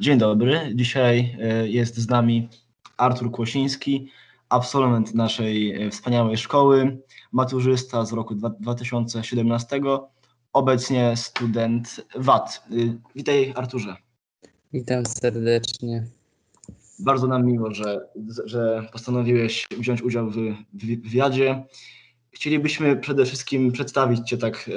[0.00, 0.60] Dzień dobry.
[0.74, 2.48] Dzisiaj e, jest z nami
[2.96, 4.10] Artur Kłosiński,
[4.48, 6.98] absolwent naszej e, wspaniałej szkoły,
[7.32, 9.80] maturzysta z roku 2017,
[10.52, 12.62] obecnie student VAT.
[12.70, 12.74] E,
[13.14, 13.96] witaj Arturze.
[14.72, 16.06] Witam serdecznie.
[16.98, 18.00] Bardzo nam miło, że,
[18.44, 20.36] że postanowiłeś wziąć udział w
[21.02, 21.64] wywiadzie.
[22.30, 24.70] Chcielibyśmy przede wszystkim przedstawić Cię tak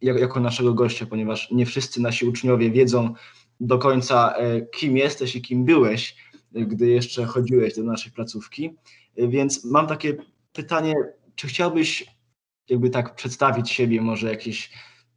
[0.00, 3.14] jako naszego gościa, ponieważ nie wszyscy nasi uczniowie wiedzą,
[3.60, 6.16] do końca, e, kim jesteś i kim byłeś,
[6.54, 8.76] e, gdy jeszcze chodziłeś do naszej placówki.
[9.16, 10.16] E, więc mam takie
[10.52, 10.94] pytanie,
[11.34, 12.16] czy chciałbyś
[12.68, 14.70] jakby tak przedstawić siebie, może jakieś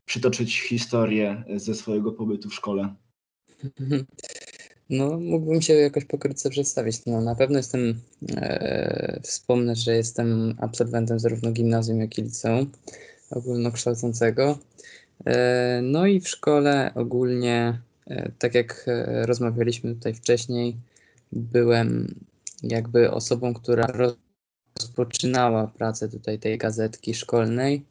[0.05, 2.95] przytoczyć historię ze swojego pobytu w szkole?
[4.89, 7.05] No, mógłbym się jakoś pokrótce przedstawić.
[7.05, 8.01] No, na pewno jestem,
[8.35, 12.71] e, wspomnę, że jestem absolwentem zarówno gimnazjum, jak i liceum
[13.31, 14.59] ogólnokształcącego.
[15.25, 17.81] E, no i w szkole ogólnie
[18.39, 20.77] tak jak e, rozmawialiśmy tutaj wcześniej,
[21.31, 22.15] byłem
[22.63, 23.87] jakby osobą, która
[24.77, 27.85] rozpoczynała pracę tutaj tej gazetki szkolnej.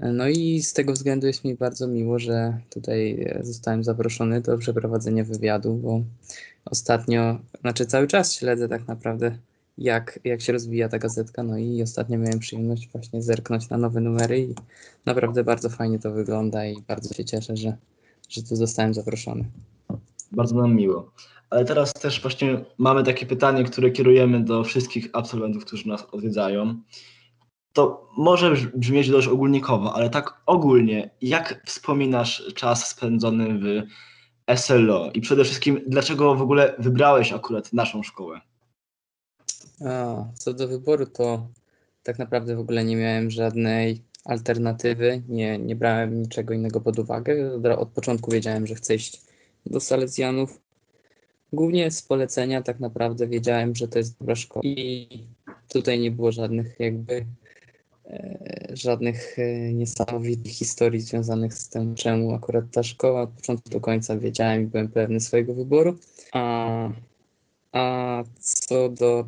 [0.00, 4.58] E, no i z tego względu jest mi bardzo miło, że tutaj zostałem zaproszony do
[4.58, 6.02] przeprowadzenia wywiadu, bo
[6.64, 9.38] ostatnio, znaczy cały czas śledzę tak naprawdę,
[9.78, 11.42] jak, jak się rozwija ta gazetka.
[11.42, 14.54] No i ostatnio miałem przyjemność właśnie zerknąć na nowe numery i
[15.06, 17.76] naprawdę bardzo fajnie to wygląda i bardzo się cieszę, że,
[18.34, 19.44] że tu zostałem zaproszony.
[20.32, 21.12] Bardzo nam miło.
[21.50, 26.80] Ale teraz też właśnie mamy takie pytanie, które kierujemy do wszystkich absolwentów, którzy nas odwiedzają.
[27.72, 33.82] To może brzmieć dość ogólnikowo, ale tak ogólnie, jak wspominasz czas spędzony w
[34.58, 38.40] SLO i przede wszystkim, dlaczego w ogóle wybrałeś akurat naszą szkołę?
[39.86, 41.48] A, co do wyboru, to
[42.02, 47.60] tak naprawdę w ogóle nie miałem żadnej alternatywy, nie, nie brałem niczego innego pod uwagę.
[47.78, 49.22] Od początku wiedziałem, że chcę iść
[49.66, 50.60] do Salezjanów.
[51.52, 55.08] Głównie z polecenia tak naprawdę wiedziałem, że to jest dobra szkoła i
[55.68, 57.26] tutaj nie było żadnych jakby
[58.06, 63.80] e, żadnych e, niesamowitych historii związanych z tym, czemu akurat ta szkoła od początku do
[63.80, 65.96] końca wiedziałem i byłem pewny swojego wyboru.
[66.32, 66.88] A,
[67.72, 69.24] a co do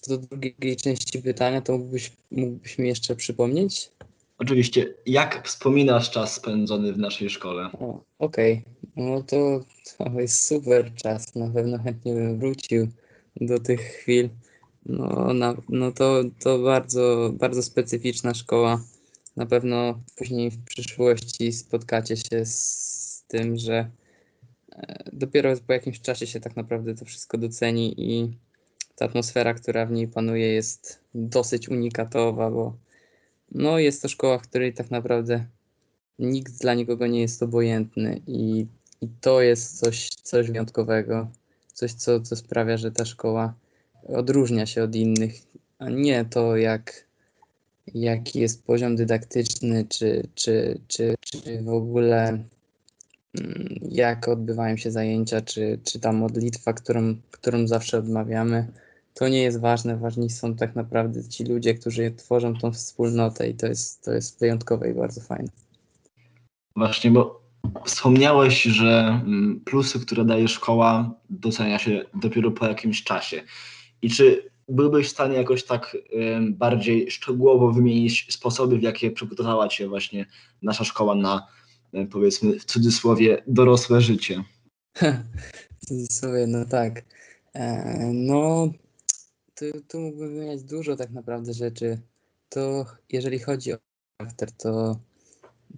[0.00, 3.90] co do drugiej części pytania, to mógłbyś, mógłbyś mi jeszcze przypomnieć?
[4.38, 4.94] Oczywiście.
[5.06, 7.70] Jak wspominasz czas spędzony w naszej szkole?
[8.18, 8.62] Okej, okay.
[8.96, 9.60] no to,
[9.98, 11.34] to jest super czas.
[11.34, 12.88] Na pewno chętnie bym wrócił
[13.36, 14.28] do tych chwil.
[14.86, 18.84] No, na, no to, to bardzo, bardzo specyficzna szkoła.
[19.36, 23.90] Na pewno później w przyszłości spotkacie się z tym, że
[24.72, 28.38] e, dopiero po jakimś czasie się tak naprawdę to wszystko doceni i
[28.96, 32.76] ta atmosfera, która w niej panuje, jest dosyć unikatowa, bo
[33.52, 35.46] no, jest to szkoła, w której tak naprawdę
[36.18, 38.66] nikt dla nikogo nie jest obojętny i,
[39.00, 41.30] i to jest coś, coś wyjątkowego,
[41.72, 43.54] coś, co, co sprawia, że ta szkoła
[44.08, 45.34] odróżnia się od innych,
[45.78, 47.04] a nie to, jak,
[47.94, 52.44] jaki jest poziom dydaktyczny, czy, czy, czy, czy w ogóle
[53.82, 58.66] jak odbywają się zajęcia, czy, czy ta modlitwa, którą, którą zawsze odmawiamy
[59.14, 59.96] to nie jest ważne.
[59.96, 64.40] Ważni są tak naprawdę ci ludzie, którzy tworzą tą wspólnotę i to jest, to jest
[64.40, 65.48] wyjątkowe i bardzo fajne.
[66.76, 67.40] Właśnie, bo
[67.84, 73.42] wspomniałeś, że mm, plusy, które daje szkoła, docenia się dopiero po jakimś czasie.
[74.02, 75.96] I czy byłbyś w stanie jakoś tak
[76.50, 80.26] bardziej szczegółowo wymienić sposoby, w jakie przygotowała Cię właśnie
[80.62, 81.46] nasza szkoła na,
[82.10, 84.44] powiedzmy w cudzysłowie, dorosłe życie?
[85.82, 87.04] w cudzysłowie, no tak.
[87.54, 88.72] E, no,
[89.54, 92.00] tu, tu mógłbym wymieniać dużo tak naprawdę rzeczy.
[92.48, 93.78] To jeżeli chodzi o
[94.18, 95.00] charakter, to,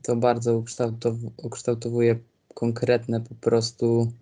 [0.03, 2.19] to bardzo ukształtow, ukształtowuje
[2.55, 4.13] konkretne po prostu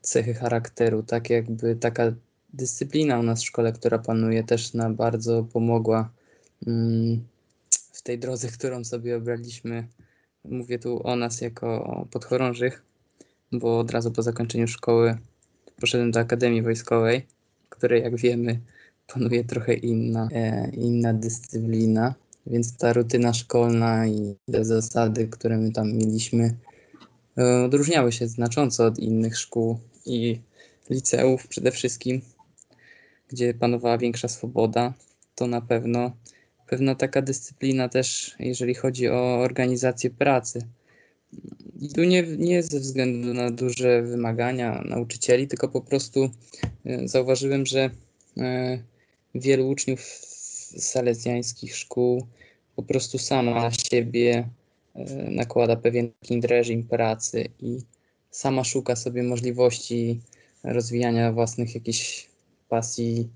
[0.00, 1.02] cechy charakteru.
[1.02, 2.12] Tak jakby taka
[2.52, 6.10] dyscyplina u nas w szkole, która panuje, też nam bardzo pomogła
[6.66, 7.24] mm,
[7.92, 9.88] w tej drodze, którą sobie obraliśmy.
[10.44, 12.82] Mówię tu o nas jako podchorążych,
[13.52, 15.18] bo od razu po zakończeniu szkoły
[15.80, 17.26] poszedłem do Akademii Wojskowej
[17.76, 18.60] której jak wiemy
[19.06, 22.14] panuje trochę inna, e, inna dyscyplina,
[22.46, 26.54] więc ta rutyna szkolna i te zasady, które my tam mieliśmy,
[27.38, 30.40] e, odróżniały się znacząco od innych szkół i
[30.90, 32.20] liceów przede wszystkim,
[33.28, 34.92] gdzie panowała większa swoboda,
[35.34, 36.12] to na pewno
[36.74, 40.66] pewna taka dyscyplina też, jeżeli chodzi o organizację pracy.
[41.80, 46.30] I tu nie, nie ze względu na duże wymagania nauczycieli, tylko po prostu
[46.86, 47.90] e, zauważyłem, że
[48.36, 48.78] e,
[49.34, 50.00] wielu uczniów
[50.78, 52.26] salezjańskich szkół
[52.76, 54.48] po prostu sama na siebie
[54.94, 56.10] e, nakłada pewien
[56.42, 57.78] reżim pracy i
[58.30, 60.20] sama szuka sobie możliwości
[60.64, 62.28] rozwijania własnych jakichś
[62.68, 63.28] pasji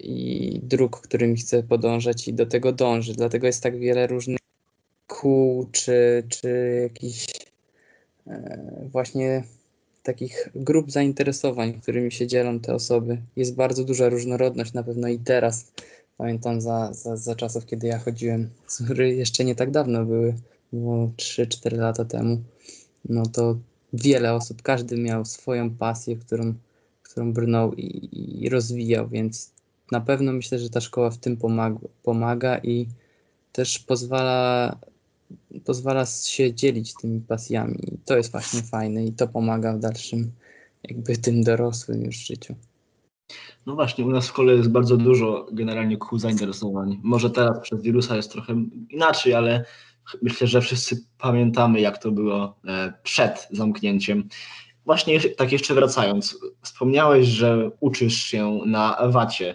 [0.00, 3.12] i dróg, którymi chce podążać i do tego dąży.
[3.14, 4.38] Dlatego jest tak wiele różnych
[5.06, 7.26] kół czy, czy jakichś
[8.26, 8.58] e,
[8.92, 9.44] właśnie
[10.02, 13.18] takich grup zainteresowań, którymi się dzielą te osoby.
[13.36, 15.72] Jest bardzo duża różnorodność na pewno i teraz.
[16.16, 18.50] Pamiętam za, za, za czasów, kiedy ja chodziłem,
[18.84, 20.34] które jeszcze nie tak dawno były,
[20.72, 22.42] było 3-4 lata temu,
[23.08, 23.56] no to
[23.92, 26.54] wiele osób, każdy miał swoją pasję, którą,
[27.18, 28.08] którą brnął i,
[28.44, 29.54] i rozwijał, więc
[29.92, 32.86] na pewno myślę, że ta szkoła w tym pomaga, pomaga i
[33.52, 34.78] też pozwala,
[35.64, 37.78] pozwala się dzielić tymi pasjami.
[37.94, 40.32] I to jest właśnie fajne i to pomaga w dalszym,
[40.88, 42.54] jakby tym dorosłym już życiu.
[43.66, 47.00] No właśnie, u nas w szkole jest bardzo dużo generalnie kół zainteresowań.
[47.02, 48.54] Może teraz przez wirusa jest trochę
[48.90, 49.64] inaczej, ale
[50.22, 54.28] myślę, że wszyscy pamiętamy, jak to było e, przed zamknięciem.
[54.88, 59.54] Właśnie tak jeszcze wracając, wspomniałeś, że uczysz się na Wacie.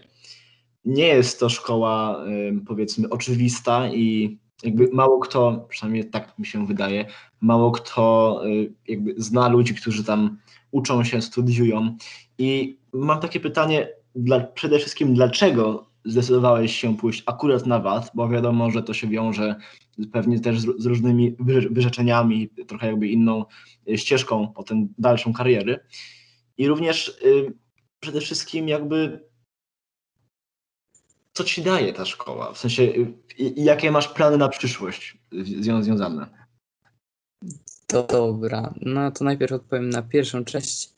[0.85, 2.25] Nie jest to szkoła,
[2.67, 7.05] powiedzmy, oczywista i jakby mało kto, przynajmniej tak mi się wydaje,
[7.41, 10.37] mało kto y, jakby zna ludzi, którzy tam
[10.71, 11.97] uczą się, studiują.
[12.37, 18.29] I mam takie pytanie, dla, przede wszystkim dlaczego zdecydowałeś się pójść akurat na VAT, bo
[18.29, 19.55] wiadomo, że to się wiąże
[20.11, 21.35] pewnie też z, różnymi
[21.71, 23.45] wyrzeczeniami, trochę jakby inną
[23.89, 25.79] y, ścieżką potem dalszą kariery.
[26.57, 27.53] I również y,
[27.99, 29.23] przede wszystkim jakby
[31.33, 32.53] co ci daje ta szkoła?
[32.53, 33.13] W sensie, y,
[33.55, 36.43] jakie masz plany na przyszłość z nią związane?
[38.09, 38.73] Dobra.
[38.81, 40.89] No to najpierw odpowiem na pierwszą część.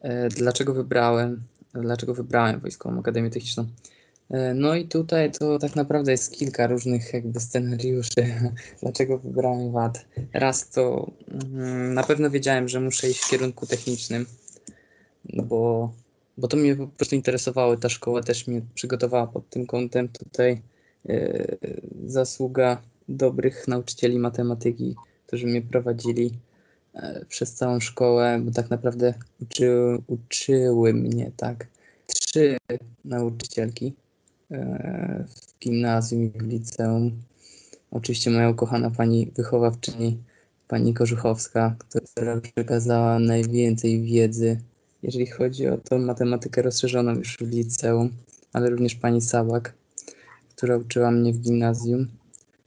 [0.00, 1.42] E, dlaczego wybrałem,
[1.74, 3.66] dlaczego wybrałem Wojskową Akademię Techniczną?
[4.30, 8.34] E, no i tutaj to tak naprawdę jest kilka różnych jakby scenariuszy,
[8.82, 10.06] dlaczego wybrałem WAD.
[10.32, 14.26] Raz to mm, na pewno wiedziałem, że muszę iść w kierunku technicznym,
[15.24, 15.92] no bo,
[16.38, 20.08] bo to mnie po prostu interesowało, ta szkoła też mnie przygotowała pod tym kątem.
[20.08, 20.62] Tutaj
[21.04, 21.58] yy,
[22.06, 24.96] zasługa dobrych nauczycieli matematyki,
[25.26, 26.38] którzy mnie prowadzili
[26.94, 31.66] yy, przez całą szkołę, bo tak naprawdę uczy, uczyły mnie tak
[32.06, 32.56] trzy
[33.04, 33.94] nauczycielki
[34.50, 37.22] w gimnazjum i w liceum.
[37.90, 40.18] Oczywiście moja ukochana pani wychowawczyni,
[40.68, 41.76] pani Korzuchowska,
[42.12, 44.60] która przekazała najwięcej wiedzy,
[45.02, 48.10] jeżeli chodzi o tą matematykę rozszerzoną już w liceum,
[48.52, 49.74] ale również pani Sabak,
[50.56, 52.08] która uczyła mnie w gimnazjum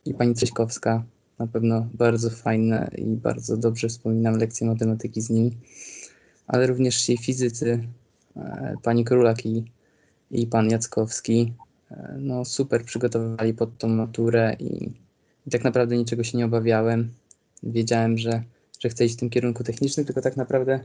[0.05, 1.03] i pani Trześkowska,
[1.39, 5.57] na pewno bardzo fajne i bardzo dobrze wspominam lekcje matematyki z nimi,
[6.47, 7.87] ale również ci fizycy,
[8.35, 9.71] e, pani Królak i,
[10.31, 11.53] i pan Jackowski,
[12.17, 14.91] no super przygotowywali pod tą maturę i,
[15.47, 17.13] i, tak naprawdę niczego się nie obawiałem.
[17.63, 18.43] Wiedziałem, że,
[18.79, 20.79] że chcę iść w tym kierunku technicznym, tylko tak naprawdę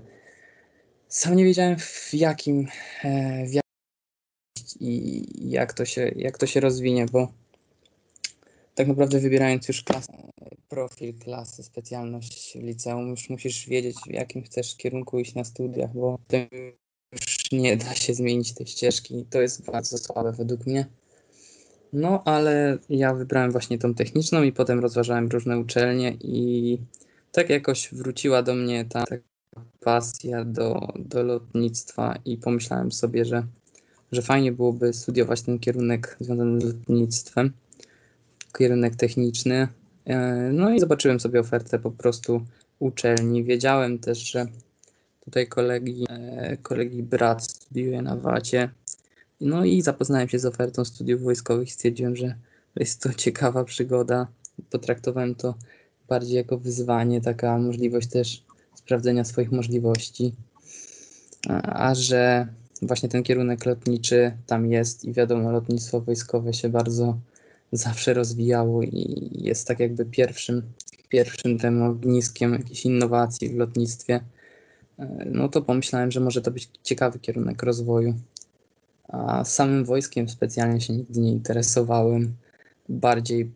[1.08, 2.66] sam nie wiedziałem w jakim,
[3.04, 3.66] e, w jakim
[4.80, 7.32] i jak to, się, jak to się rozwinie, bo
[8.74, 10.12] tak naprawdę wybierając już klasę,
[10.68, 16.18] profil klasy, specjalność liceum, już musisz wiedzieć, w jakim chcesz kierunku iść na studiach, bo
[17.52, 19.26] nie da się zmienić tej ścieżki.
[19.30, 20.86] To jest bardzo słabe według mnie.
[21.92, 26.78] No, ale ja wybrałem właśnie tą techniczną i potem rozważałem różne uczelnie i
[27.32, 29.16] tak jakoś wróciła do mnie ta, ta
[29.80, 33.46] pasja do, do lotnictwa i pomyślałem sobie, że,
[34.12, 37.52] że fajnie byłoby studiować ten kierunek związany z lotnictwem,
[38.58, 39.68] kierunek techniczny.
[40.04, 40.16] E,
[40.52, 42.42] no i zobaczyłem sobie ofertę po prostu
[42.78, 43.44] uczelni.
[43.44, 44.46] Wiedziałem też, że
[45.26, 48.70] tutaj kolegi, e, kolegi brat studiuje na Wacie.
[49.40, 52.34] No i zapoznałem się z ofertą studiów wojskowych stwierdziłem, że
[52.76, 54.26] jest to ciekawa przygoda.
[54.70, 55.54] Potraktowałem to
[56.08, 60.34] bardziej jako wyzwanie, taka możliwość też sprawdzenia swoich możliwości.
[61.62, 62.46] A że
[62.82, 67.18] właśnie ten kierunek lotniczy tam jest i wiadomo, lotnictwo wojskowe się bardzo
[67.72, 70.62] zawsze rozwijało i jest tak jakby pierwszym,
[71.08, 74.20] pierwszym tym ogniskiem jakiejś innowacji w lotnictwie
[75.26, 78.14] no to pomyślałem, że może to być ciekawy kierunek rozwoju.
[79.08, 82.34] A samym wojskiem specjalnie się nigdy nie interesowałem.
[82.88, 83.50] Bardziej,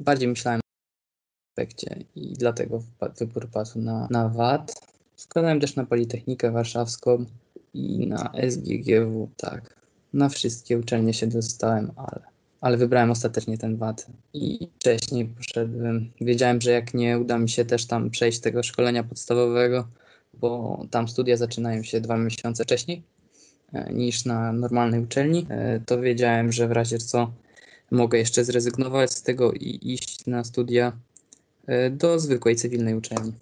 [0.00, 2.82] bardziej myślałem o aspekcie i dlatego
[3.18, 4.72] wybór padł na, na VAT.
[5.16, 7.24] Składałem też na Politechnikę Warszawską
[7.74, 9.76] i na SGGW, tak.
[10.12, 12.22] Na wszystkie uczelnie się dostałem, ale,
[12.60, 14.06] ale wybrałem ostatecznie ten VAT.
[14.34, 16.10] I wcześniej poszedłem.
[16.20, 19.88] Wiedziałem, że jak nie uda mi się też tam przejść tego szkolenia podstawowego,
[20.40, 23.02] bo tam studia zaczynają się dwa miesiące wcześniej
[23.72, 27.32] e, niż na normalnej uczelni, e, to wiedziałem, że w razie co
[27.90, 30.92] mogę jeszcze zrezygnować z tego i iść na studia
[31.66, 33.32] e, do zwykłej cywilnej uczelni.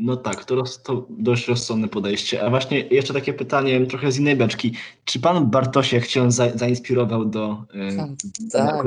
[0.00, 2.42] No tak, to, roz, to dość rozsądne podejście.
[2.42, 4.74] A właśnie jeszcze takie pytanie trochę z innej beczki.
[5.04, 8.86] Czy pan Bartosiek cię za, zainspirował do yy, tak.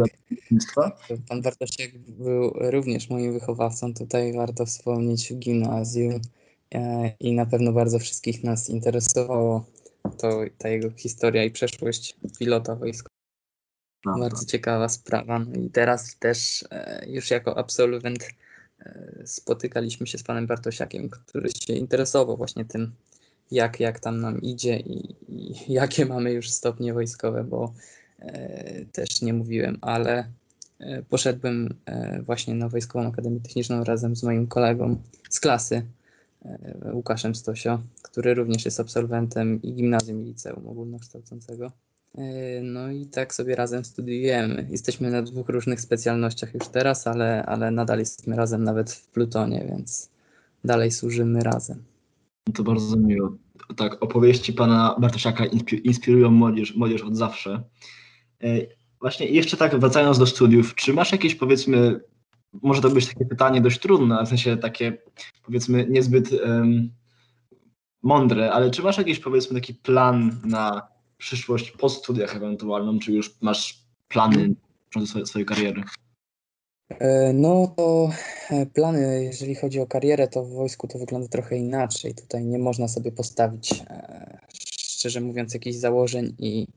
[1.30, 3.94] Pan Bartosiek był również moim wychowawcą.
[3.94, 6.22] Tutaj warto wspomnieć w gimnazjum
[6.74, 9.66] e, i na pewno bardzo wszystkich nas interesowało
[10.18, 13.14] to, ta jego historia i przeszłość pilota wojskowego.
[14.06, 14.50] No, bardzo tak.
[14.50, 15.40] ciekawa sprawa.
[15.40, 18.43] No i teraz też e, już jako absolwent E,
[19.26, 22.92] spotykaliśmy się z panem Bartosiakiem, który się interesował właśnie tym,
[23.52, 27.74] jak, jak tam nam idzie i, i jakie mamy już stopnie wojskowe, bo
[28.20, 30.28] e, też nie mówiłem, ale
[30.80, 35.86] e, poszedłem e, właśnie na Wojskową Akademię Techniczną razem z moim kolegą z klasy,
[36.46, 41.72] e, Łukaszem Stosio, który również jest absolwentem i gimnazjum i liceum ogólnokształcącego.
[42.18, 44.68] E, no i tak sobie razem studiujemy.
[44.70, 49.66] Jesteśmy na dwóch różnych specjalnościach już teraz, ale, ale nadal jesteśmy razem nawet w Plutonie,
[49.70, 50.12] więc
[50.64, 51.84] dalej służymy razem.
[52.54, 53.34] To bardzo miło.
[53.76, 55.46] Tak, opowieści pana Bartosiaka
[55.84, 57.64] inspirują młodzież, młodzież od zawsze.
[58.44, 58.48] E,
[59.00, 62.00] właśnie jeszcze tak wracając do studiów, czy masz jakieś powiedzmy,
[62.62, 64.98] może to być takie pytanie dość trudne, w sensie takie
[65.46, 66.90] powiedzmy niezbyt um,
[68.04, 70.93] mądre, ale czy masz jakiś powiedzmy taki plan na
[71.24, 74.56] przyszłość po studiach ewentualną, czy już masz plany
[75.06, 75.84] swojej, swojej kariery?
[76.90, 78.10] E, no to
[78.50, 82.16] e, plany, jeżeli chodzi o karierę, to w wojsku to wygląda trochę inaczej.
[82.16, 84.38] Tutaj nie można sobie postawić, e,
[84.78, 86.68] szczerze mówiąc, jakichś założeń i,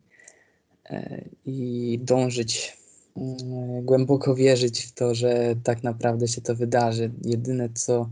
[1.47, 2.77] i dążyć,
[3.17, 7.11] mm, głęboko wierzyć w to, że tak naprawdę się to wydarzy.
[7.25, 8.11] Jedyne, co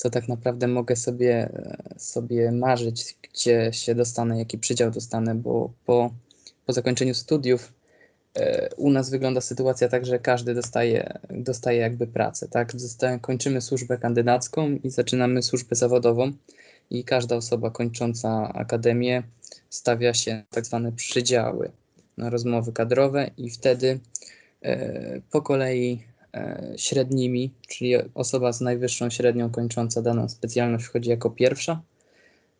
[0.00, 1.48] co tak naprawdę mogę sobie,
[1.96, 6.10] sobie marzyć, gdzie się dostanę, jaki przydział dostanę, bo po,
[6.66, 7.72] po zakończeniu studiów
[8.34, 12.72] e, u nas wygląda sytuacja tak, że każdy dostaje, dostaje jakby pracę, tak?
[13.20, 16.32] kończymy służbę kandydacką i zaczynamy służbę zawodową
[16.90, 19.22] i każda osoba kończąca akademię
[19.70, 21.70] stawia się tak zwane przydziały
[22.16, 24.00] na rozmowy kadrowe i wtedy
[24.62, 26.09] e, po kolei
[26.76, 31.82] średnimi, czyli osoba z najwyższą średnią kończąca daną specjalność wchodzi jako pierwsza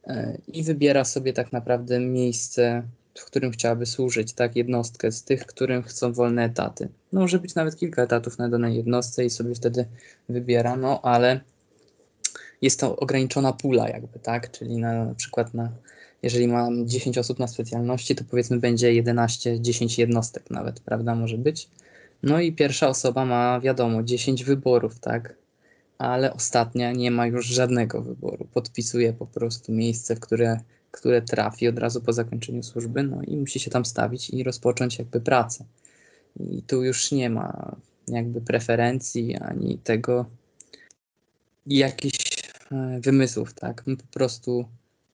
[0.06, 2.82] e, i wybiera sobie tak naprawdę miejsce,
[3.18, 6.88] w którym chciałaby służyć, tak, jednostkę z tych, którym chcą wolne etaty.
[7.12, 9.86] No, może być nawet kilka etatów na danej jednostce i sobie wtedy
[10.28, 11.40] wybiera, no ale
[12.62, 15.72] jest to ograniczona pula jakby, tak, czyli na, na przykład na
[16.22, 21.38] jeżeli mam 10 osób na specjalności, to powiedzmy będzie 11, 10 jednostek nawet, prawda, może
[21.38, 21.68] być.
[22.22, 25.34] No i pierwsza osoba ma, wiadomo, 10 wyborów, tak?
[25.98, 28.46] Ale ostatnia nie ma już żadnego wyboru.
[28.54, 30.60] Podpisuje po prostu miejsce, w które,
[30.90, 34.98] które trafi od razu po zakończeniu służby, no i musi się tam stawić i rozpocząć
[34.98, 35.64] jakby pracę.
[36.50, 37.76] I tu już nie ma
[38.08, 40.26] jakby preferencji ani tego
[41.66, 43.82] jakichś e, wymysłów, tak?
[43.86, 44.68] My po prostu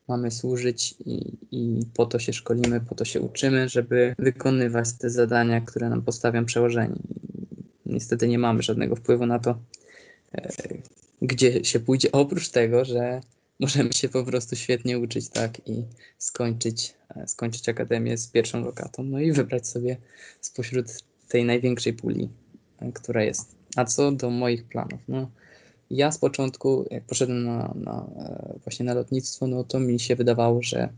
[0.08, 5.10] mamy służyć i, i po to się szkolimy, po to się uczymy, żeby wykonywać te
[5.10, 7.00] zadania, które nam postawią przełożeni.
[7.86, 9.58] Niestety nie mamy żadnego wpływu na to,
[10.34, 10.48] e,
[11.22, 13.20] gdzie się pójdzie, oprócz tego, że
[13.60, 15.84] możemy się po prostu świetnie uczyć, tak, i
[16.18, 19.96] skończyć, e, skończyć akademię z pierwszą lokatą, no i wybrać sobie
[20.40, 20.86] spośród
[21.28, 22.28] tej największej puli,
[22.78, 23.56] e, która jest.
[23.76, 25.30] A co do moich planów, no
[25.90, 30.16] ja z początku, jak poszedłem na, na, e, właśnie na lotnictwo, no to mi się
[30.16, 30.88] wydawało, że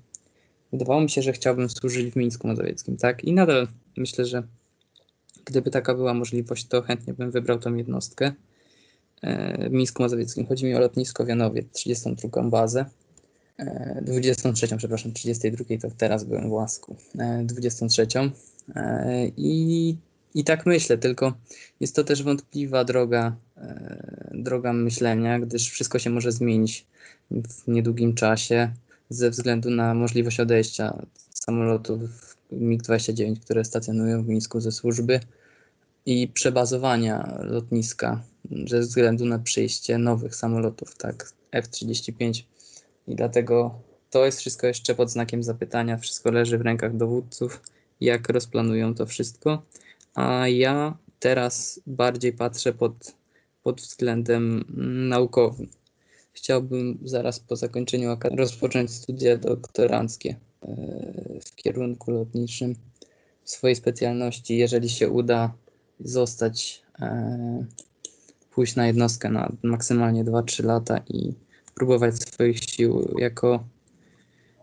[0.73, 3.25] wydawało mi się, że chciałbym służyć w Mińsku Mazowieckim, tak?
[3.25, 4.43] I nadal myślę, że
[5.45, 8.33] gdyby taka była możliwość, to chętnie bym wybrał tą jednostkę
[9.23, 10.47] e, w Mińsku Mazowieckim.
[10.47, 12.85] Chodzi mi o lotnisko w Janowie, 32 bazę.
[14.03, 16.97] 23, e, przepraszam, 32 to teraz byłem w Łasku.
[17.45, 18.07] 23.
[19.37, 19.97] I
[20.35, 21.33] i tak myślę, tylko
[21.81, 23.37] jest to też wątpliwa droga,
[24.43, 26.87] droga myślenia, gdyż wszystko się może zmienić
[27.31, 28.73] w niedługim czasie
[29.09, 31.03] ze względu na możliwość odejścia
[31.35, 35.21] samolotów MiG-29, które stacjonują w Mińsku ze służby
[36.07, 38.23] i przebazowania lotniska
[38.67, 42.43] ze względu na przyjście nowych samolotów, tak, F-35.
[43.07, 43.81] I dlatego
[44.11, 45.97] to jest wszystko jeszcze pod znakiem zapytania.
[45.97, 47.63] Wszystko leży w rękach dowódców,
[48.01, 49.63] jak rozplanują to wszystko
[50.19, 53.15] a ja teraz bardziej patrzę pod,
[53.69, 54.65] pod względem
[55.09, 55.69] naukowym.
[56.33, 60.67] Chciałbym zaraz po zakończeniu rozpocząć studia doktoranckie e,
[61.47, 62.75] w kierunku lotniczym
[63.45, 65.53] w swojej specjalności, jeżeli się uda
[66.01, 67.65] zostać, e,
[68.51, 71.35] pójść na jednostkę na maksymalnie 2-3 lata i
[71.75, 73.65] próbować swoich sił jako,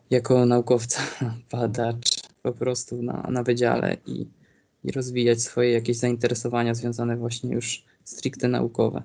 [0.09, 1.01] jako naukowca,
[1.51, 2.09] badacz
[2.41, 4.25] po prostu na, na wydziale i
[4.85, 9.03] i rozwijać swoje jakieś zainteresowania związane właśnie już stricte naukowe.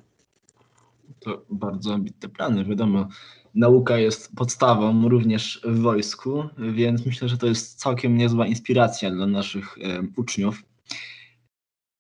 [1.21, 3.09] To bardzo ambitne plany, wiadomo.
[3.55, 9.27] Nauka jest podstawą również w wojsku, więc myślę, że to jest całkiem niezła inspiracja dla
[9.27, 10.63] naszych e, uczniów.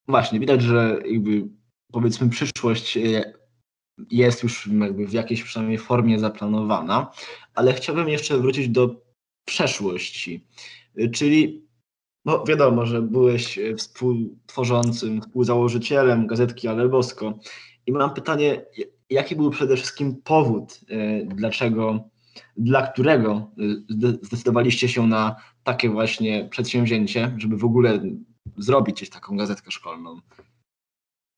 [0.08, 1.48] Właśnie, widać, że jakby
[1.92, 3.32] powiedzmy przyszłość e,
[4.10, 7.10] jest już jakby w jakiejś przynajmniej formie zaplanowana,
[7.54, 9.02] ale chciałbym jeszcze wrócić do
[9.44, 10.46] przeszłości,
[10.96, 11.69] e, czyli
[12.24, 17.38] no wiadomo, że byłeś e, współtworzącym, współzałożycielem gazetki Ale Bosko
[17.86, 18.62] i mam pytanie,
[19.10, 20.80] jaki był przede wszystkim powód,
[21.26, 22.08] dlaczego,
[22.56, 23.50] dla którego
[24.22, 28.00] zdecydowaliście się na takie właśnie przedsięwzięcie, żeby w ogóle
[28.58, 30.20] zrobić taką gazetkę szkolną?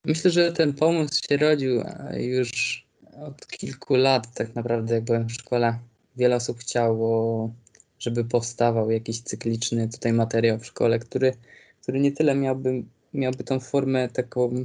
[0.07, 1.83] Myślę, że ten pomysł się rodził
[2.17, 2.83] już
[3.27, 5.79] od kilku lat, tak naprawdę, jak byłem w szkole.
[6.17, 7.55] Wiele osób chciało,
[8.03, 11.33] żeby powstawał jakiś cykliczny tutaj materiał w szkole, który,
[11.83, 12.83] który nie tyle miałby,
[13.15, 14.65] miałby tą formę taką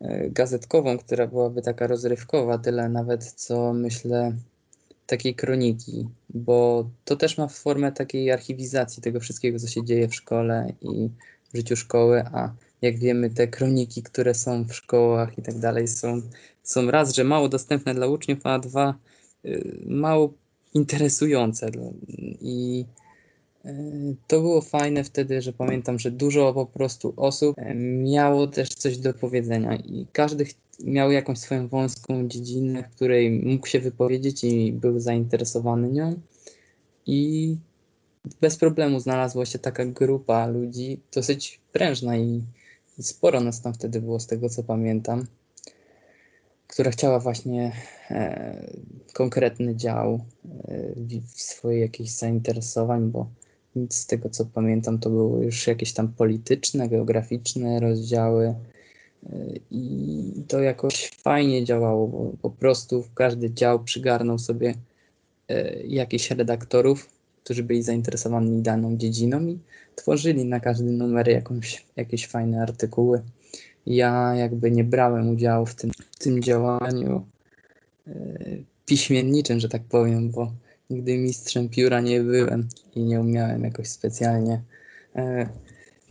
[0.00, 4.32] e, gazetkową, która byłaby taka rozrywkowa, tyle nawet co myślę
[5.06, 10.14] takiej kroniki, bo to też ma formę takiej archiwizacji tego wszystkiego, co się dzieje w
[10.14, 11.10] szkole i
[11.52, 15.88] w życiu szkoły, a jak wiemy, te kroniki, które są w szkołach i tak dalej,
[15.88, 16.22] są,
[16.62, 18.94] są raz, że mało dostępne dla uczniów, a dwa,
[19.44, 20.32] y, mało
[20.74, 21.70] interesujące.
[22.40, 22.84] I
[23.66, 23.70] y,
[24.26, 28.98] to było fajne wtedy, że pamiętam, że dużo po prostu osób e, miało też coś
[28.98, 30.46] do powiedzenia i każdy
[30.84, 36.20] miał jakąś swoją wąską dziedzinę, w której mógł się wypowiedzieć i był zainteresowany nią.
[37.06, 37.56] I
[38.40, 42.42] bez problemu znalazła się taka grupa ludzi, dosyć prężna i,
[42.98, 45.26] i sporo nas tam wtedy było, z tego co pamiętam,
[46.66, 47.72] która chciała właśnie
[48.10, 48.66] e,
[49.12, 50.20] konkretny dział
[50.68, 53.26] e, swoich jakichś zainteresowań, bo
[53.76, 58.56] nic z tego co pamiętam to były już jakieś tam polityczne, geograficzne rozdziały e,
[59.70, 64.74] i to jakoś fajnie działało, bo po prostu każdy dział przygarnął sobie
[65.48, 67.08] e, jakichś redaktorów,
[67.44, 69.58] którzy byli zainteresowani daną dziedziną i
[69.94, 73.22] tworzyli na każdy numer jakąś, jakieś fajne artykuły.
[73.86, 77.26] Ja jakby nie brałem udziału w tym, w tym działaniu
[78.06, 78.12] e,
[78.86, 80.52] piśmienniczym, że tak powiem, bo
[80.90, 84.62] nigdy mistrzem pióra nie byłem i nie umiałem jakoś specjalnie
[85.16, 85.48] e,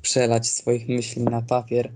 [0.01, 1.91] przelać swoich myśli na papier,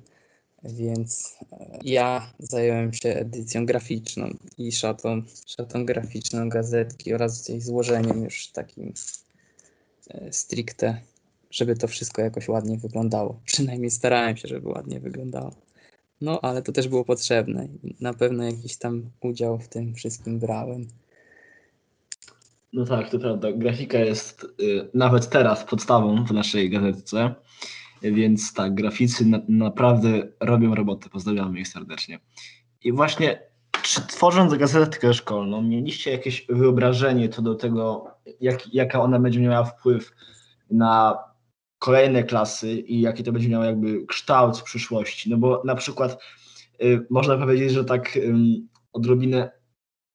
[0.64, 8.24] więc e, ja zająłem się edycją graficzną i szatą, szatą graficzną gazetki oraz jej złożeniem
[8.24, 8.94] już takim
[10.32, 11.02] stricte,
[11.52, 13.40] żeby to wszystko jakoś ładnie wyglądało.
[13.46, 15.67] Przynajmniej starałem się, żeby ładnie wyglądało.
[16.22, 17.68] No, ale to też było potrzebne.
[18.00, 20.88] Na pewno jakiś tam udział w tym wszystkim brałem.
[22.74, 23.52] No tak, to prawda.
[23.52, 27.36] Grafika jest y, nawet teraz podstawą w naszej gazetce,
[28.02, 31.10] więc tak, graficy na, naprawdę robią robotę.
[31.10, 32.20] Pozdrawiamy ich serdecznie.
[32.84, 33.40] I właśnie,
[33.84, 38.08] czy tworząc gazetkę szkolną, mieliście jakieś wyobrażenie co do tego,
[38.42, 40.12] jak, jaka ona będzie miała wpływ
[40.72, 41.18] na
[41.80, 45.30] kolejne klasy i jaki to będzie miało jakby kształt w przyszłości.
[45.30, 46.24] No bo na przykład
[46.84, 48.20] y, można powiedzieć, że tak
[48.94, 49.52] odrobinę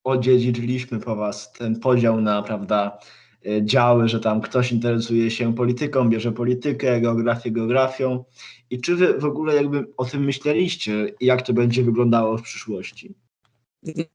[0.05, 2.99] odziedziczyliśmy po was ten podział na, prawda,
[3.47, 8.25] y, działy, że tam ktoś interesuje się polityką, bierze politykę, geografię, geografią.
[8.71, 13.15] I czy wy w ogóle jakby o tym myśleliście, jak to będzie wyglądało w przyszłości?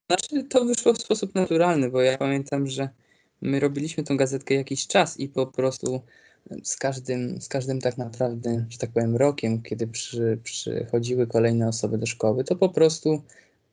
[0.07, 2.89] Znaczy, to wyszło w sposób naturalny, bo ja pamiętam, że
[3.41, 6.01] my robiliśmy tą gazetkę jakiś czas i po prostu
[6.63, 11.97] z każdym, z każdym tak naprawdę, że tak powiem, rokiem, kiedy przy, przychodziły kolejne osoby
[11.97, 13.21] do szkoły, to po prostu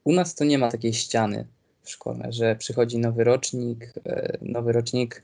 [0.04, 1.46] u nas to nie ma takiej ściany
[1.82, 5.22] w szkole, że przychodzi nowy rocznik, e, nowy rocznik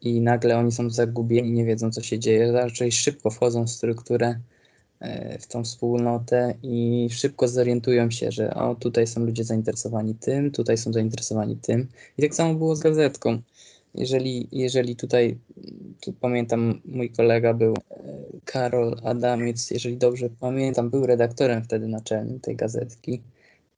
[0.00, 4.40] i nagle oni są zagubieni, nie wiedzą co się dzieje, raczej szybko wchodzą w strukturę,
[5.00, 10.50] e, w tą wspólnotę i szybko zorientują się, że o, tutaj są ludzie zainteresowani tym,
[10.50, 11.88] tutaj są zainteresowani tym.
[12.18, 13.42] I tak samo było z gazetką
[13.98, 15.38] jeżeli, jeżeli tutaj,
[16.00, 17.94] tu pamiętam, mój kolega był e,
[18.44, 23.22] Karol Adamiec, jeżeli dobrze pamiętam, był redaktorem wtedy naczelnym tej gazetki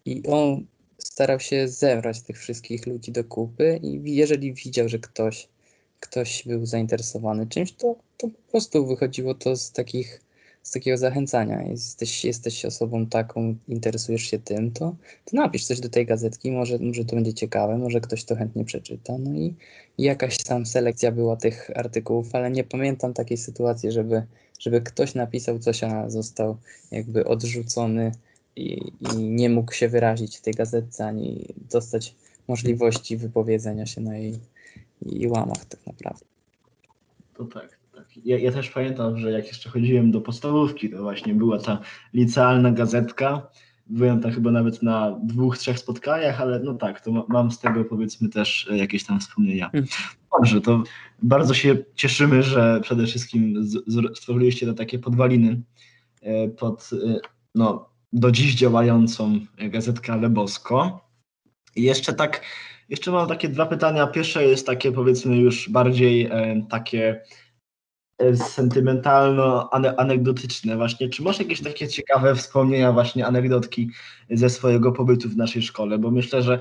[0.05, 0.67] i on
[0.99, 5.49] starał się zebrać tych wszystkich ludzi do kupy i jeżeli widział, że ktoś,
[6.01, 10.21] ktoś był zainteresowany czymś, to, to po prostu wychodziło to z takich
[10.63, 11.63] z takiego zachęcania.
[11.63, 16.79] Jesteś, jesteś osobą taką, interesujesz się tym, to, to napisz coś do tej gazetki, może,
[16.79, 19.19] może to będzie ciekawe, może ktoś to chętnie przeczyta.
[19.19, 19.55] No i,
[19.99, 24.23] i jakaś tam selekcja była tych artykułów, ale nie pamiętam takiej sytuacji, żeby,
[24.59, 26.57] żeby ktoś napisał coś, a został
[26.91, 28.13] jakby odrzucony
[28.57, 32.15] i, i nie mógł się wyrazić w tej gazetce, ani dostać
[32.49, 34.39] możliwości wypowiedzenia się na jej,
[35.03, 36.27] jej łamach tak naprawdę.
[37.35, 37.80] To tak.
[38.25, 41.81] Ja, ja, też pamiętam, że jak jeszcze chodziłem do podstawówki, to właśnie była ta
[42.15, 43.51] licealna gazetka,
[43.91, 47.85] byłem tam chyba nawet na dwóch, trzech spotkaniach, ale no tak, to mam z tego
[47.85, 49.71] powiedzmy też e, jakieś tam wspomnienia.
[49.71, 49.91] Hmm.
[50.37, 50.83] Dobrze, to
[51.23, 53.69] bardzo się cieszymy, że przede wszystkim
[54.15, 55.63] stworzyliście te takie podwaliny
[56.23, 57.21] e, pod e,
[57.55, 61.09] no, do dziś działającą gazetkę Lebosko.
[61.77, 62.45] I jeszcze tak,
[62.89, 64.07] jeszcze mam takie dwa pytania.
[64.07, 66.31] Pierwsze jest takie powiedzmy już bardziej
[66.69, 67.21] takie
[68.35, 71.09] sentymentalno-anegdotyczne właśnie.
[71.09, 73.91] Czy masz jakieś takie ciekawe wspomnienia, właśnie anegdotki
[74.31, 75.99] ze swojego pobytu w naszej szkole?
[75.99, 76.61] Bo myślę, że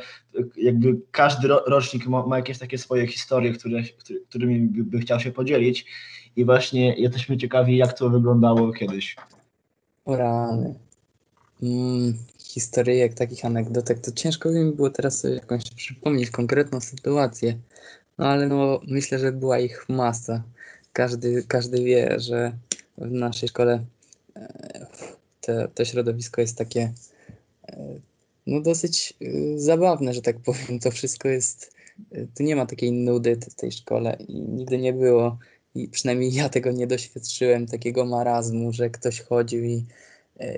[0.58, 3.82] jakby każdy rocznik ma, jakieś takie swoje historie, które,
[4.30, 5.86] którymi by, by chciał się podzielić
[6.36, 9.16] i właśnie jesteśmy ciekawi, jak to wyglądało kiedyś.
[10.06, 10.76] O rany.
[11.64, 17.58] Mm, historyjek, takich anegdotek, to ciężko mi było teraz sobie jakąś przypomnieć konkretną sytuację,
[18.18, 20.44] no ale no myślę, że była ich masa
[20.94, 22.52] każdy, każdy wie, że
[22.98, 23.86] w naszej szkole
[24.36, 26.94] e, to środowisko jest takie
[27.68, 28.00] e,
[28.48, 30.80] no dosyć e, zabawne, że tak powiem.
[30.80, 31.76] To wszystko jest,
[32.38, 35.38] tu nie ma takiej nudy w tej szkole i nigdy nie było
[35.76, 39.86] i przynajmniej ja tego nie doświadczyłem, takiego marazmu, że ktoś chodził i,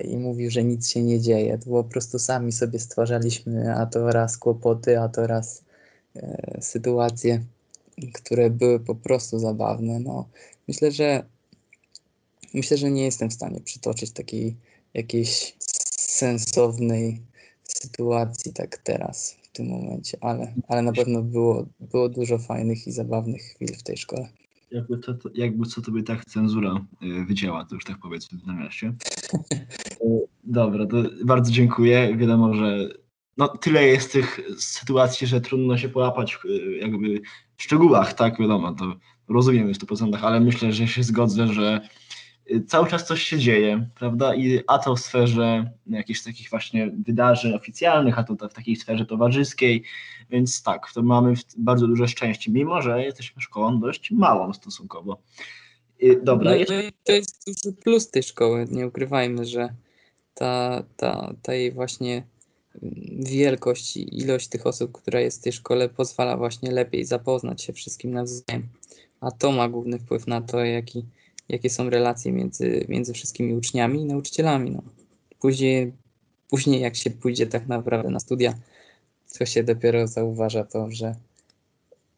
[0.04, 1.58] i mówił, że nic się nie dzieje.
[1.58, 5.64] To po prostu sami sobie stwarzaliśmy, a to raz kłopoty, a to raz
[6.16, 7.44] e, sytuacje
[8.14, 10.00] które były po prostu zabawne.
[10.00, 10.28] No,
[10.68, 11.24] myślę, że
[12.54, 14.56] myślę, że nie jestem w stanie przytoczyć takiej
[14.94, 15.54] jakiejś
[15.98, 17.20] sensownej
[17.62, 22.92] sytuacji tak teraz, w tym momencie, ale, ale na pewno było, było dużo fajnych i
[22.92, 24.28] zabawnych chwil w tej szkole.
[24.70, 28.46] Jakby, to, to, jakby co tobie tak cenzura y, wydziała, to już tak powiedzmy w
[28.46, 28.94] nawiasie.
[30.44, 32.16] Dobra, to bardzo dziękuję.
[32.16, 32.88] Wiadomo, że
[33.36, 37.20] no, tyle jest tych sytuacji, że trudno się połapać y, jakby
[37.62, 38.94] szczegółach, tak, wiadomo, to
[39.28, 41.80] rozumiem w 100%, ale myślę, że się zgodzę, że
[42.50, 46.90] y, cały czas coś się dzieje, prawda, i a to w sferze jakichś takich właśnie
[47.06, 49.84] wydarzeń oficjalnych, a to w takiej sferze towarzyskiej,
[50.30, 55.22] więc tak, to mamy bardzo duże szczęście, mimo że jesteśmy szkołą dość małą stosunkowo.
[56.22, 56.50] Dobra.
[56.50, 56.66] No,
[57.04, 59.68] to jest duży plus tej szkoły, nie ukrywajmy, że
[60.34, 62.22] ta, ta, ta jej właśnie
[63.18, 67.72] wielkość i ilość tych osób, która jest w tej szkole, pozwala właśnie lepiej zapoznać się
[67.72, 68.68] wszystkim nawzajem.
[69.20, 71.04] A to ma główny wpływ na to, jaki,
[71.48, 74.70] jakie są relacje między, między wszystkimi uczniami i nauczycielami.
[74.70, 74.82] No.
[75.40, 75.92] Później,
[76.50, 78.54] później, jak się pójdzie tak naprawdę na studia,
[79.38, 81.14] to się dopiero zauważa to, że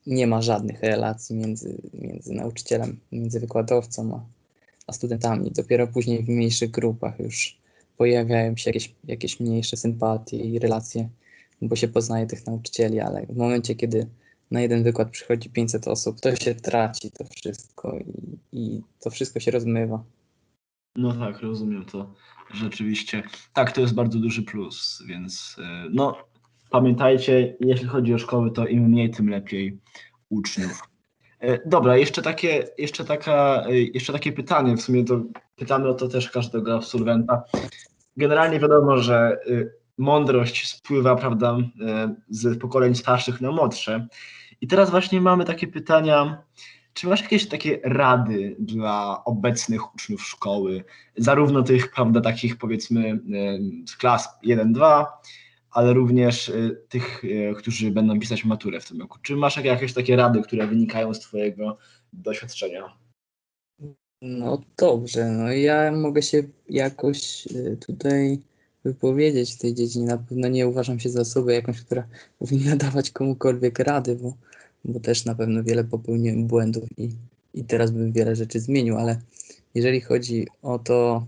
[0.06, 4.24] nie ma żadnych relacji między, między nauczycielem, między wykładowcą a,
[4.86, 5.50] a studentami.
[5.50, 7.63] Dopiero później w mniejszych grupach już
[7.96, 11.08] pojawiają się jakieś, jakieś mniejsze sympatie i relacje,
[11.62, 14.06] bo się poznaje tych nauczycieli, ale w momencie, kiedy
[14.50, 19.40] na jeden wykład przychodzi 500 osób, to się traci to wszystko i, i to wszystko
[19.40, 20.04] się rozmywa.
[20.96, 22.14] No tak, rozumiem to
[22.54, 23.22] rzeczywiście.
[23.52, 26.16] Tak, to jest bardzo duży plus, więc e, no
[26.70, 29.78] pamiętajcie, jeśli chodzi o szkoły, to im mniej, tym lepiej
[30.28, 30.93] uczniów.
[31.46, 35.20] E, dobra, jeszcze takie, jeszcze, taka, e, jeszcze takie pytanie, w sumie to
[35.56, 37.42] pytamy o to też każdego absolwenta.
[38.16, 41.56] Generalnie wiadomo, że y, mądrość spływa, prawda,
[42.28, 44.06] z pokoleń starszych na młodsze.
[44.60, 46.42] I teraz właśnie mamy takie pytania,
[46.92, 50.84] czy masz jakieś takie rady dla obecnych uczniów szkoły,
[51.16, 53.20] zarówno tych, prawda, takich powiedzmy
[53.88, 55.04] z klas 1-2,
[55.74, 56.52] ale również
[56.88, 57.22] tych,
[57.56, 59.18] którzy będą pisać maturę w tym roku.
[59.22, 61.78] Czy masz jakieś takie rady, które wynikają z Twojego
[62.12, 63.04] doświadczenia?
[64.22, 68.38] No dobrze, no ja mogę się jakoś y, tutaj
[68.84, 70.06] wypowiedzieć w tej dziedzinie.
[70.06, 72.06] Na pewno nie uważam się za osobę jakąś, która
[72.38, 74.34] powinna dawać komukolwiek rady, bo,
[74.84, 77.10] bo też na pewno wiele popełniłem błędów i,
[77.54, 79.20] i teraz bym wiele rzeczy zmienił, ale
[79.74, 81.26] jeżeli chodzi o to,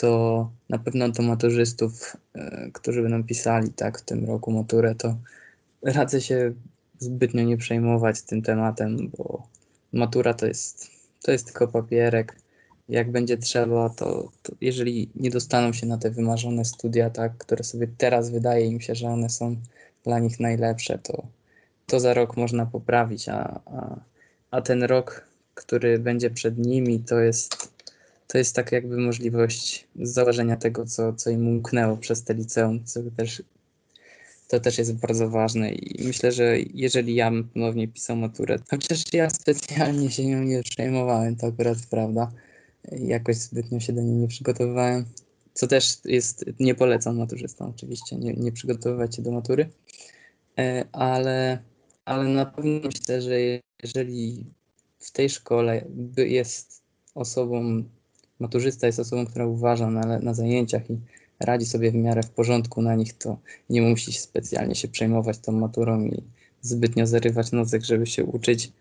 [0.00, 5.16] to na pewno do maturzystów, y, którzy będą pisali tak w tym roku maturę, to
[5.82, 6.52] radzę się
[6.98, 9.46] zbytnio nie przejmować tym tematem, bo
[9.92, 12.36] matura to jest to jest tylko papierek.
[12.88, 17.64] Jak będzie trzeba, to, to, jeżeli nie dostaną się na te wymarzone studia, tak, które
[17.64, 19.56] sobie teraz wydaje im się, że one są
[20.04, 21.26] dla nich najlepsze, to,
[21.86, 24.00] to za rok można poprawić, a, a,
[24.50, 27.72] a ten rok, który będzie przed nimi, to jest,
[28.28, 33.00] to jest tak jakby możliwość założenia tego, co, co im umknęło przez te liceum, co
[33.16, 33.42] też
[34.48, 39.12] to też jest bardzo ważne i myślę, że jeżeli ja bym ponownie pisał maturę, chociaż
[39.12, 42.32] ja specjalnie się nią nie przejmowałem, to akurat prawda,
[42.92, 45.04] jakoś zbytnio się do niej nie przygotowywałem,
[45.54, 49.70] co też jest, nie polecam maturzystom oczywiście, nie, nie przygotowywać się do matury,
[50.58, 51.58] e, ale,
[52.04, 53.40] ale na pewno myślę, że
[53.82, 54.44] jeżeli
[54.98, 55.84] w tej szkole
[56.16, 56.82] jest
[57.14, 57.84] osobą,
[58.40, 60.98] maturzysta jest osobą, która uważa na, na zajęciach i
[61.40, 63.38] radzi sobie w miarę w porządku na nich, to
[63.70, 66.22] nie musi specjalnie się przejmować tą maturą i
[66.62, 68.72] zbytnio zarywać nocek, żeby się uczyć.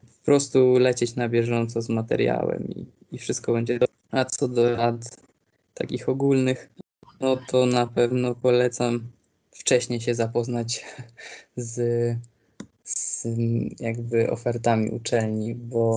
[0.00, 3.94] Po prostu lecieć na bieżąco z materiałem i, i wszystko będzie dobrze.
[4.10, 5.16] A co do rad
[5.74, 6.70] takich ogólnych,
[7.20, 9.00] no to na pewno polecam
[9.50, 10.84] wcześniej się zapoznać
[11.56, 12.16] z,
[12.84, 13.26] z
[13.80, 15.96] jakby ofertami uczelni, bo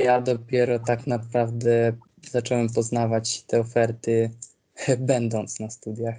[0.00, 1.92] ja dopiero tak naprawdę
[2.30, 4.30] zacząłem poznawać te oferty
[4.98, 6.16] będąc na studiach.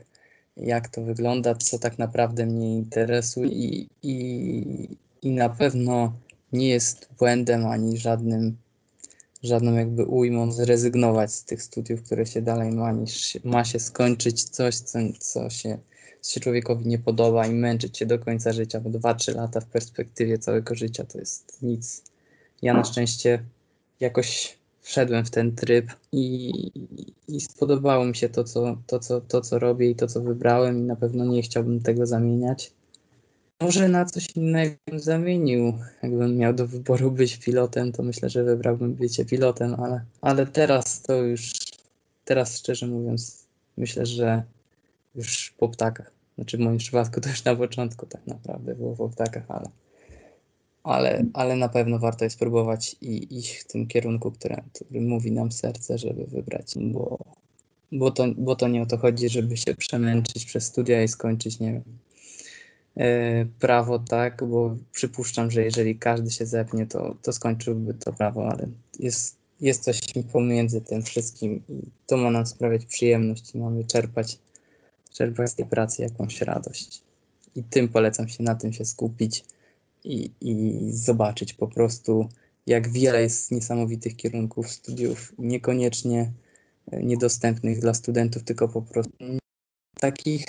[0.57, 6.13] Jak to wygląda, co tak naprawdę mnie interesuje i, i, i na pewno
[6.53, 8.57] nie jest błędem ani żadnym,
[9.43, 14.43] żadną jakby ujmą zrezygnować z tych studiów, które się dalej ma, niż ma się skończyć
[14.43, 15.77] coś, co, co, się,
[16.21, 19.65] co się człowiekowi nie podoba i męczyć się do końca życia, bo 2-3 lata w
[19.65, 22.03] perspektywie całego życia to jest nic.
[22.62, 23.43] Ja na szczęście
[23.99, 24.58] jakoś
[24.89, 26.52] wszedłem w ten tryb i,
[27.28, 30.78] i spodobało mi się to co, to, co, to, co robię i to, co wybrałem
[30.78, 32.71] i na pewno nie chciałbym tego zamieniać.
[33.62, 35.73] Może na coś innego bym zamienił.
[36.04, 41.02] Jakbym miał do wyboru być pilotem, to myślę, że wybrałbym bycie pilotem, ale, ale teraz
[41.02, 41.52] to już,
[42.25, 43.45] teraz szczerze mówiąc,
[43.78, 44.43] myślę, że
[45.15, 46.12] już po ptakach.
[46.36, 49.69] Znaczy w moim przypadku to już na początku tak naprawdę było po ptakach, ale
[50.89, 55.32] ale, ale na pewno warto jest spróbować i iść w tym kierunku, który, który mówi
[55.32, 57.17] nam serce, żeby wybrać, bo,
[57.91, 61.60] bo, to, bo to nie o to chodzi, żeby się przemęczyć przez studia i skończyć,
[61.60, 61.84] nie wiem,
[62.97, 68.49] e, prawo, tak, bo przypuszczam, że jeżeli każdy się zepnie, to, to skończyłby to prawo,
[68.49, 68.67] ale
[68.99, 74.38] jest, jest coś pomiędzy tym wszystkim i to ma nam sprawiać przyjemność i mamy czerpać,
[75.13, 77.02] czerpać z tej pracy jakąś radość.
[77.56, 79.43] I tym polecam się, na tym się skupić
[80.03, 82.29] i, i zobaczyć po prostu,
[82.65, 86.31] jak wiele jest niesamowitych kierunków studiów, niekoniecznie
[86.91, 89.13] e, niedostępnych dla studentów, tylko po prostu
[89.99, 90.45] takich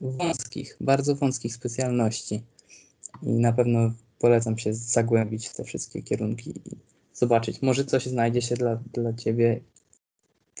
[0.00, 2.42] wąskich, bardzo wąskich specjalności.
[3.22, 6.76] I na pewno polecam się zagłębić w te wszystkie kierunki i
[7.14, 7.62] zobaczyć.
[7.62, 9.60] Może coś znajdzie się dla, dla ciebie.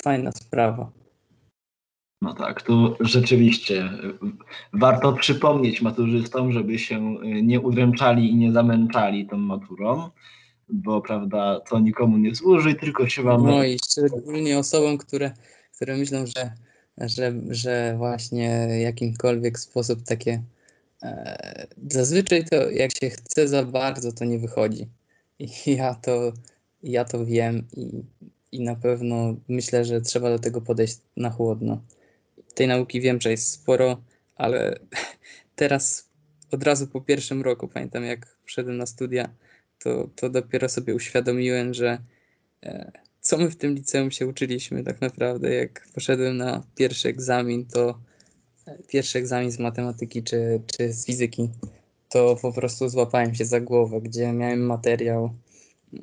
[0.02, 0.99] Fajna sprawa.
[2.22, 3.90] No tak, tu rzeczywiście
[4.72, 10.10] warto przypomnieć maturzystom, żeby się nie udręczali i nie zamęczali tą maturą,
[10.68, 13.46] bo prawda, to nikomu nie służy, tylko się wam...
[13.46, 15.32] No i szczególnie osobom, które,
[15.76, 16.52] które myślą, że,
[16.98, 18.48] że, że właśnie
[18.80, 20.42] jakimkolwiek sposób takie
[21.02, 24.88] e, zazwyczaj to jak się chce za bardzo, to nie wychodzi.
[25.38, 26.32] I ja to,
[26.82, 28.02] ja to wiem i,
[28.52, 31.80] i na pewno myślę, że trzeba do tego podejść na chłodno
[32.54, 34.02] tej nauki wiem, że jest sporo,
[34.36, 34.78] ale
[35.56, 36.10] teraz
[36.50, 39.28] od razu po pierwszym roku, pamiętam jak wszedłem na studia,
[39.78, 41.98] to, to dopiero sobie uświadomiłem, że
[42.62, 45.54] e, co my w tym liceum się uczyliśmy tak naprawdę.
[45.54, 47.98] Jak poszedłem na pierwszy egzamin, to
[48.66, 51.50] e, pierwszy egzamin z matematyki czy, czy z fizyki,
[52.08, 55.30] to po prostu złapałem się za głowę, gdzie miałem materiał,
[55.94, 55.98] e,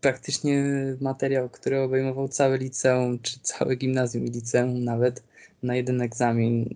[0.00, 0.64] praktycznie
[1.00, 5.22] materiał, który obejmował całe liceum, czy całe gimnazjum i liceum nawet
[5.62, 6.74] na jeden egzamin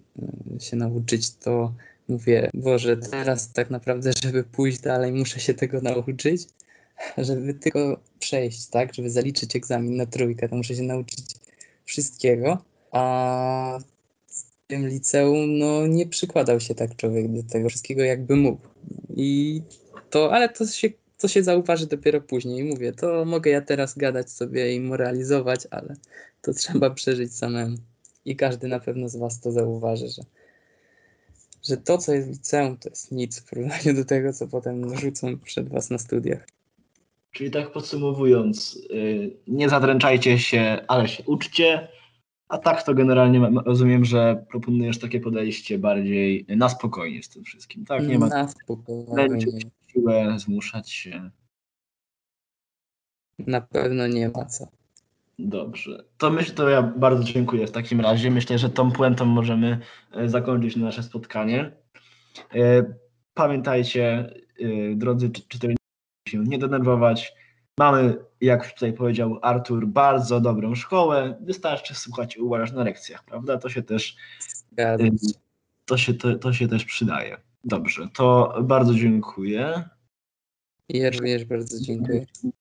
[0.56, 1.74] y, się nauczyć, to
[2.08, 6.48] mówię, Boże, teraz tak naprawdę, żeby pójść dalej, muszę się tego nauczyć,
[7.18, 11.24] żeby tylko przejść, tak, żeby zaliczyć egzamin na trójkę, to muszę się nauczyć
[11.84, 12.58] wszystkiego,
[12.92, 13.78] a
[14.26, 18.66] w tym liceum, no, nie przykładał się tak człowiek do tego wszystkiego, jakby mógł.
[19.16, 19.62] I
[20.10, 22.64] to, ale to się, to się zauważy dopiero później.
[22.64, 25.96] Mówię, to mogę ja teraz gadać sobie i moralizować, ale
[26.42, 27.76] to trzeba przeżyć samemu
[28.26, 30.22] i każdy na pewno z Was to zauważy, że,
[31.64, 34.98] że to, co jest w liceum, to jest nic w porównaniu do tego, co potem
[34.98, 36.46] rzucą przed Was na studiach.
[37.30, 41.88] Czyli tak podsumowując, y, nie zadręczajcie się, ale się uczcie,
[42.48, 47.84] a tak to generalnie rozumiem, że proponujesz takie podejście bardziej na spokojnie z tym wszystkim,
[47.84, 48.08] tak?
[48.08, 49.46] Nie ma na spokojnie.
[49.92, 51.30] siłę zmuszać się.
[53.38, 54.75] Na pewno nie ma co.
[55.38, 56.04] Dobrze.
[56.18, 58.30] To myślę, to ja bardzo dziękuję w takim razie.
[58.30, 59.80] Myślę, że tą puentą możemy
[60.12, 61.72] e, zakończyć nasze spotkanie.
[62.54, 62.94] E,
[63.34, 65.82] pamiętajcie, e, drodzy czytelnicy,
[66.28, 67.34] się nie denerwować.
[67.78, 71.38] Mamy, jak tutaj powiedział Artur, bardzo dobrą szkołę.
[71.40, 73.58] Wystarczy słuchać i uważać na lekcjach, prawda?
[73.58, 74.16] To się też
[75.86, 77.36] to się, to, to się też przydaje.
[77.64, 79.84] Dobrze, to bardzo dziękuję.
[80.88, 82.26] Ja również bardzo dziękuję.